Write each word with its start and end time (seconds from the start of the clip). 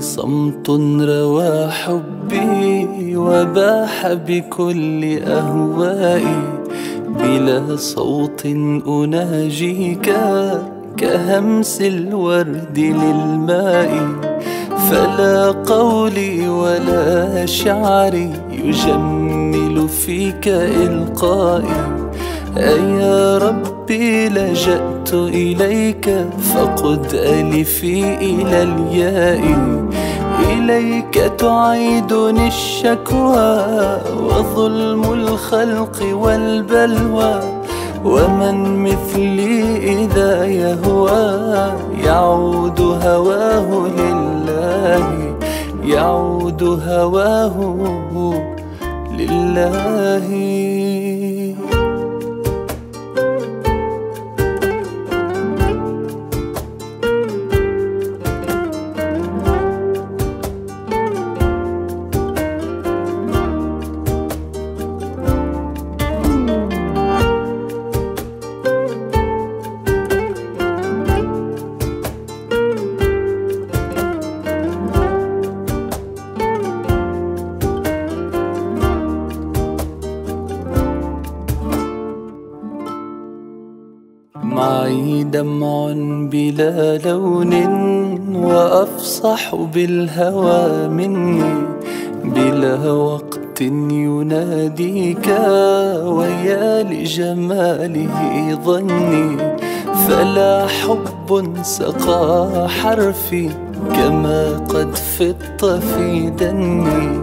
صمت 0.00 0.70
روى 1.00 1.68
حبي 1.70 3.16
وباح 3.16 4.12
بكل 4.12 5.18
أهوائي. 5.22 6.36
بلا 7.08 7.76
صوت 7.76 8.46
أناجيك 8.86 10.12
كهمس 10.96 11.82
الورد 11.82 12.78
للماء. 12.78 13.90
فلا 14.90 15.50
قولي 15.50 16.48
ولا 16.48 17.46
شعري 17.46 18.30
يجمل 18.64 19.88
فيك 19.88 20.48
إلقائي. 20.48 22.04
أيا 22.56 23.38
ربي 23.38 24.28
لجأت 24.28 25.14
إليك 25.14 26.26
فقد 26.54 27.06
ألفي 27.14 28.14
إلى 28.14 28.62
الياء. 28.62 29.42
إليك 30.50 31.14
تعيدني 31.38 32.48
الشكوى 32.48 33.66
وظلم 34.22 35.12
الخلق 35.12 36.02
والبلوى. 36.12 37.40
ومن 38.04 38.82
مثلي 38.82 39.76
إذا 39.76 40.44
يهوى 40.44 41.72
يعود 42.04 42.80
هواه 42.80 43.88
لله 43.98 45.34
يعود 45.84 46.62
هواه 46.62 47.56
لله. 49.18 50.28
معي 84.42 85.24
دمع 85.24 85.92
بلا 86.30 86.98
لون 86.98 87.54
وأفصح 88.36 89.54
بالهوى 89.54 90.88
مني. 90.88 91.42
بلا 92.24 92.90
وقت 92.92 93.60
يناديك 93.60 95.28
ويا 96.04 96.82
لجماله 96.82 98.58
ظني. 98.64 99.36
فلا 100.08 100.66
حب 100.66 101.54
سقى 101.62 102.68
حرفي 102.68 103.63
كما 103.94 104.66
قد 104.68 104.94
فط 104.94 105.64
في 105.64 106.30
دني 106.30 107.20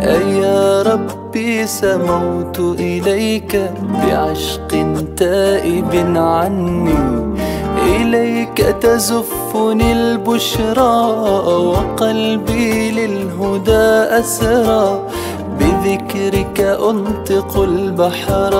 أيا 0.00 0.82
ربي 0.82 1.66
سموت 1.66 2.58
إليك 2.58 3.70
بعشق 3.94 4.86
تائب 5.16 6.16
عني. 6.16 6.98
إليك 7.86 8.58
تزفني 8.80 9.92
البشرى 9.92 10.94
وقلبي 11.46 12.90
للهدى 12.90 14.18
أسرى. 14.18 15.08
بذكرك 15.58 16.60
أنطق 16.60 17.60
البحر 17.60 18.54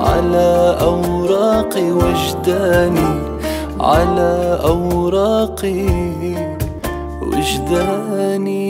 على 0.00 0.76
أوراق 0.80 1.74
وجداني. 1.76 3.39
على 3.80 4.60
أوراق 4.64 5.64
وجداني 7.22 8.60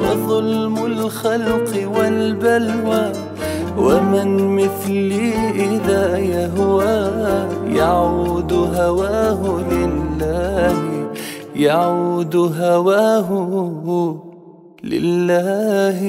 وظلم 0.01 0.85
الخلق 0.85 1.89
والبلوى. 1.97 3.32
ومن 3.78 4.56
مثلي 4.56 5.34
إذا 5.50 6.17
يهوى 6.17 7.11
يعود 7.75 8.53
هواه 8.53 9.61
لله 9.72 10.75
يعود 11.56 12.35
هواه 12.35 13.29
لله. 14.83 16.00